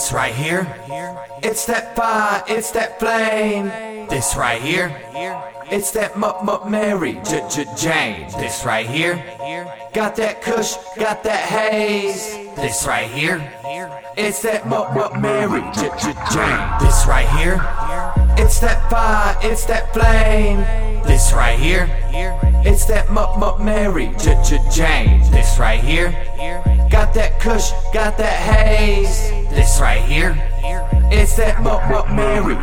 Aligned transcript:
This 0.00 0.12
right 0.14 0.34
here, 0.34 0.66
it's 1.42 1.66
that 1.66 1.94
fire, 1.94 2.42
it's 2.48 2.70
that 2.70 2.98
flame. 2.98 3.66
This 4.08 4.34
right 4.34 4.58
here, 4.58 4.88
it's 5.70 5.90
that 5.90 6.16
M 6.16 6.24
M 6.24 6.70
Mary 6.70 7.20
J 7.22 7.46
J 7.50 7.66
Jane. 7.76 8.30
This 8.40 8.64
right 8.64 8.86
here, 8.86 9.22
got 9.92 10.16
that 10.16 10.40
Kush, 10.40 10.76
got 10.96 11.22
that 11.24 11.44
haze. 11.44 12.32
This 12.56 12.86
right 12.86 13.10
here, 13.10 13.44
it's 14.16 14.40
that 14.40 14.64
M 14.64 14.72
M 14.72 15.20
Mary 15.20 15.60
J 15.74 15.90
J 16.00 16.14
Jane. 16.32 16.60
This 16.80 17.04
right 17.06 17.28
here, 17.36 17.60
it's 18.42 18.58
that 18.60 18.80
fire, 18.90 19.36
it's 19.42 19.66
that 19.66 19.92
flame. 19.92 20.60
This 21.04 21.34
right 21.34 21.58
here, 21.58 21.86
it's 22.64 22.86
that 22.86 23.10
M 23.10 23.18
M 23.18 23.62
Mary 23.62 24.14
J 24.18 24.40
J 24.48 24.60
Jane. 24.72 25.20
This 25.30 25.58
right 25.58 25.78
here, 25.78 26.12
got 26.90 27.12
that 27.12 27.38
Kush, 27.38 27.70
got 27.92 28.16
that 28.16 28.38
haze. 28.56 29.39
This 29.50 29.80
right 29.80 30.00
here, 30.00 30.38
it's 31.10 31.34
that 31.36 31.58
M 31.58 31.66
M 31.66 32.16
Mary 32.16 32.54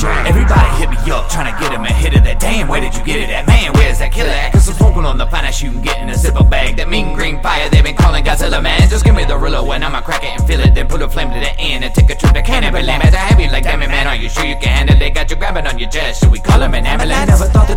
Jane. 0.00 0.26
Everybody 0.26 0.68
hit 0.80 0.88
me 0.88 0.96
up, 1.12 1.28
trying 1.28 1.52
to 1.52 1.56
get 1.60 1.70
him 1.70 1.84
a 1.84 1.92
hit 1.92 2.16
of 2.16 2.24
that. 2.24 2.40
Damn, 2.40 2.66
where 2.66 2.80
did 2.80 2.96
you 2.96 3.04
get 3.04 3.20
it 3.20 3.28
at? 3.28 3.46
Man, 3.46 3.72
where's 3.74 3.98
that 3.98 4.10
killer 4.10 4.30
at? 4.32 4.52
Cause 4.52 4.68
I'm 4.68 4.74
smoking 4.74 5.04
on 5.04 5.18
the 5.18 5.26
finest 5.26 5.60
you 5.62 5.70
can 5.70 5.82
get 5.82 6.00
in 6.00 6.08
a 6.08 6.16
zipper 6.16 6.42
bag. 6.42 6.76
That 6.76 6.88
mean 6.88 7.12
green 7.12 7.42
fire 7.42 7.68
they've 7.68 7.84
been 7.84 7.94
calling 7.94 8.24
Godzilla, 8.24 8.62
man. 8.62 8.88
Just 8.88 9.04
give 9.04 9.14
me 9.14 9.24
the 9.24 9.36
ruler 9.36 9.62
when 9.62 9.84
I'ma 9.84 10.00
crack 10.00 10.24
it 10.24 10.32
and 10.32 10.48
feel 10.48 10.60
it. 10.60 10.74
Then 10.74 10.88
put 10.88 11.02
a 11.02 11.08
flame 11.08 11.28
to 11.28 11.38
the 11.38 11.52
end 11.60 11.84
and 11.84 11.92
take 11.94 12.08
a 12.08 12.16
trip 12.16 12.32
to 12.32 12.42
Candyland. 12.42 13.04
As 13.04 13.14
I 13.14 13.18
have 13.28 13.38
you 13.38 13.50
like, 13.50 13.64
damn 13.64 13.82
it, 13.82 13.88
man, 13.88 14.06
are 14.06 14.16
you 14.16 14.30
sure 14.30 14.46
you 14.46 14.56
can 14.56 14.72
handle 14.72 15.00
it? 15.00 15.14
Got 15.14 15.30
you 15.30 15.36
grabbing 15.36 15.66
on 15.66 15.78
your 15.78 15.90
chest, 15.90 16.20
should 16.20 16.32
we 16.32 16.40
call 16.40 16.62
him 16.62 16.72
an 16.72 16.86
ambulance? 16.86 17.20
I 17.20 17.26
never 17.26 17.44
thought 17.52 17.68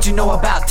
What 0.00 0.06
you 0.06 0.16
know 0.16 0.30
about 0.30 0.66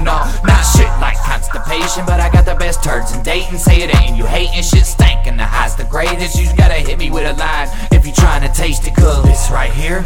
know. 0.00 0.20
Not 0.44 0.60
shit 0.76 0.92
like 1.00 1.16
constipation, 1.16 2.04
but 2.04 2.20
I 2.20 2.28
got 2.30 2.44
the 2.44 2.54
best 2.56 2.84
turds 2.84 3.16
in 3.16 3.22
Dayton. 3.22 3.56
Say 3.56 3.80
it 3.80 3.96
ain't 3.96 4.18
you 4.18 4.26
hating 4.26 4.62
shit 4.62 4.84
stank 4.84 5.26
and 5.26 5.40
the 5.40 5.46
high's 5.46 5.76
the 5.76 5.84
greatest. 5.84 6.38
You 6.38 6.54
gotta 6.54 6.74
hit 6.74 6.98
me 6.98 7.10
with 7.10 7.24
a 7.24 7.32
line 7.40 7.68
if 7.90 8.06
you 8.06 8.12
trying 8.12 8.42
to 8.46 8.52
taste 8.54 8.86
it, 8.86 8.94
cause 8.96 9.24
This 9.24 9.50
right 9.50 9.72
here, 9.72 10.04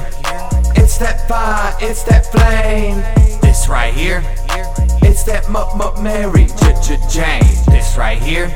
it's 0.77 0.99
that 0.99 1.27
fire, 1.27 1.75
it's 1.81 2.05
that 2.05 2.27
flame. 2.31 3.03
this 3.43 3.67
right 3.69 3.93
here, 3.93 4.23
It's 5.03 5.25
that 5.25 5.49
M 5.49 5.57
M 5.57 6.05
Mary 6.05 6.47
J 6.47 6.79
J 6.81 6.97
Jane. 7.11 7.43
this 7.67 7.97
right 7.99 8.23
here, 8.23 8.47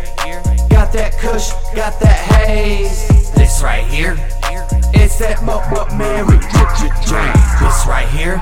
Got 0.71 0.93
that 0.93 1.19
Kush, 1.19 1.51
got 1.75 1.99
that 1.99 2.21
haze. 2.39 3.33
this 3.35 3.61
right 3.65 3.83
here, 3.83 4.15
It's 4.95 5.19
that 5.19 5.43
M 5.43 5.49
M 5.51 5.99
Mary 5.99 6.39
J 6.39 6.59
J 6.79 6.89
Jane. 7.03 7.35
this 7.59 7.85
right 7.89 8.07
here, 8.11 8.39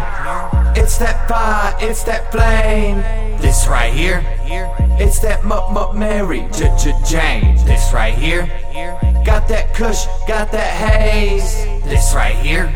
It's 0.77 0.99
that 0.99 1.29
fire, 1.29 1.75
it's 1.81 2.03
that 2.05 2.31
flame. 2.33 2.99
this 3.41 3.67
right 3.69 3.93
here, 3.93 4.25
It's 4.99 5.19
that 5.21 5.45
M 5.45 5.53
M 5.53 5.99
Mary 5.99 6.47
J 6.53 6.73
J 6.79 6.93
Jane. 7.07 7.57
this 7.65 7.93
right 7.93 8.15
here, 8.15 8.47
Got 9.25 9.49
that 9.49 9.75
Kush, 9.75 10.07
got 10.27 10.51
that 10.53 10.73
haze. 10.73 11.55
this 11.85 12.15
right 12.15 12.35
here. 12.37 12.73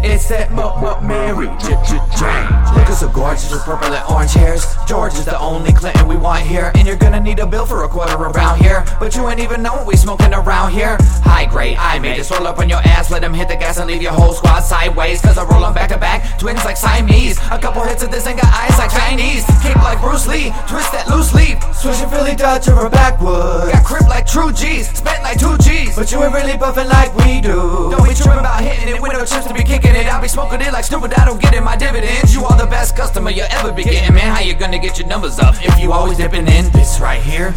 It's 0.00 0.28
that 0.28 0.50
M 0.52 0.58
M 0.58 1.06
Mary 1.06 1.46
J 1.58 1.74
J 1.88 1.98
Jane. 2.18 2.74
Looking 2.76 2.94
so 2.94 3.08
gorgeous 3.08 3.50
with 3.50 3.62
purple 3.62 3.92
and 3.92 4.04
orange 4.12 4.32
hairs. 4.34 4.64
George 4.86 5.14
is 5.14 5.24
the 5.24 5.38
only 5.38 5.72
Clinton 5.72 6.06
we 6.06 6.16
want 6.16 6.42
here. 6.46 6.70
And 6.76 6.86
you're 6.86 6.96
gonna 6.96 7.20
need 7.20 7.38
a 7.40 7.46
bill 7.46 7.66
for 7.66 7.84
a 7.84 7.88
quarter 7.88 8.14
around 8.14 8.60
here. 8.60 8.84
But 9.00 9.16
you 9.16 9.28
ain't 9.28 9.40
even 9.40 9.62
know 9.62 9.74
what 9.74 9.86
we 9.86 9.96
smoking 9.96 10.32
around 10.32 10.72
here. 10.72 10.96
High 11.24 11.46
grade, 11.46 11.76
I 11.78 11.98
made 11.98 12.18
this 12.18 12.30
roll 12.30 12.46
up 12.46 12.58
on 12.58 12.68
your 12.68 12.78
ass. 12.78 13.10
Let 13.10 13.24
him 13.24 13.34
hit 13.34 13.48
the 13.48 13.56
gas 13.56 13.78
and 13.78 13.88
leave 13.88 14.02
your 14.02 14.12
whole 14.12 14.32
squad 14.32 14.60
sideways. 14.60 15.20
Cause 15.20 15.36
I 15.36 15.44
roll 15.44 15.62
them 15.62 15.74
back 15.74 15.88
to 15.90 15.97
twins 16.38 16.64
like 16.64 16.76
Siamese. 16.76 17.38
A 17.50 17.58
couple 17.58 17.82
hits 17.82 18.02
of 18.02 18.10
this 18.10 18.26
and 18.26 18.38
got 18.38 18.52
eyes 18.54 18.78
like 18.78 18.90
Chinese. 18.92 19.44
Kick 19.62 19.76
like 19.76 20.00
Bruce 20.00 20.26
Lee, 20.26 20.50
twist 20.68 20.92
that 20.92 21.06
loose 21.08 21.34
leaf. 21.34 21.58
Switching 21.74 22.08
Philly 22.08 22.34
Dutch 22.36 22.68
or 22.68 22.86
a 22.86 22.90
backwood. 22.90 23.72
Got 23.72 23.84
crip 23.84 24.08
like 24.08 24.26
true 24.26 24.52
G's, 24.52 24.88
spent 24.96 25.22
like 25.22 25.38
two 25.38 25.58
G's. 25.58 25.96
But 25.96 26.10
you 26.12 26.22
ain't 26.22 26.32
really 26.32 26.52
buffing 26.54 26.88
like 26.88 27.14
we 27.16 27.40
do. 27.40 27.90
Don't 27.90 28.06
be 28.06 28.14
tripping 28.14 28.38
about 28.38 28.62
hitting 28.62 28.88
it 28.94 29.00
with 29.02 29.12
no 29.12 29.24
chips 29.24 29.46
to 29.46 29.54
be 29.54 29.62
kicking 29.62 29.94
it. 29.94 30.06
I'll 30.06 30.22
be 30.22 30.28
smoking 30.28 30.60
it 30.60 30.72
like 30.72 30.84
stupid. 30.84 31.12
I 31.14 31.24
don't 31.24 31.40
get 31.40 31.54
it. 31.54 31.62
My 31.62 31.76
dividends. 31.76 32.34
You 32.34 32.44
are 32.44 32.56
the 32.56 32.66
best 32.66 32.96
customer 32.96 33.30
you'll 33.30 33.50
ever 33.50 33.72
be 33.72 33.82
getting, 33.84 34.14
man. 34.14 34.34
How 34.34 34.40
you 34.40 34.54
gonna 34.54 34.78
get 34.78 34.98
your 34.98 35.08
numbers 35.08 35.38
up 35.38 35.54
if 35.60 35.78
you 35.80 35.92
always 35.92 36.18
dipping 36.18 36.46
in? 36.46 36.70
This 36.72 37.00
right 37.00 37.20
here, 37.20 37.54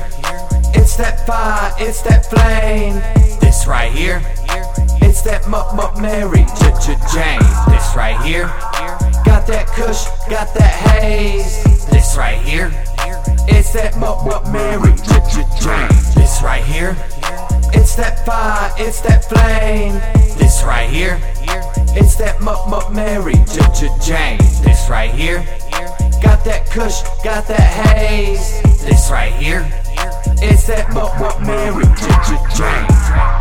It's 0.74 0.96
that 0.97 1.25
fire, 1.28 1.72
it's 1.78 2.02
that 2.03 2.25
flame. 2.25 2.96
this 3.40 3.68
right 3.68 3.91
here, 3.91 4.22
That 5.24 5.46
M 5.46 5.54
M 5.54 6.02
Mary 6.02 6.46
J 6.59 6.74
J 6.84 6.96
Jane. 7.14 7.40
this 7.70 7.96
right 7.96 8.20
here, 8.26 8.48
Got 9.24 9.46
that 9.48 9.68
Kush, 9.68 10.06
got 10.30 10.54
that 10.56 10.74
haze. 11.00 11.64
this 11.92 12.18
right 12.18 12.40
here, 12.40 12.72
It's 13.48 13.72
that 13.74 13.96
M 13.96 14.04
M 14.04 14.52
Mary 14.52 14.94
J 14.98 15.22
J 15.32 15.46
Jane. 15.62 15.90
this 16.16 16.42
right 16.44 16.64
here, 16.64 16.98
It's 17.72 17.96
that 17.96 18.26
fire, 18.26 18.72
it's 18.78 19.02
that 19.02 19.26
flame. 19.30 19.94
this 20.40 20.64
right 20.64 20.90
here, 20.90 21.20
It's 21.96 22.16
that 22.16 22.38
M 22.42 22.48
M 22.50 22.94
Mary 22.94 23.36
J 23.46 23.62
J 23.78 23.90
Jane. 24.03 24.38
this 24.64 24.90
right 24.90 25.12
here, 25.12 25.46
Got 26.22 26.44
that 26.46 26.66
Kush, 26.72 27.02
got 27.24 27.48
that 27.48 27.59
haze. 27.62 28.62
this 28.84 29.09
right 29.12 29.34
here. 29.34 29.66
It's 30.42 30.66
that 30.68 30.90
M 30.90 30.98
M 30.98 31.46
Mary 31.46 31.86
J 31.86 32.09
J 32.26 32.38
Jane. 32.58 33.41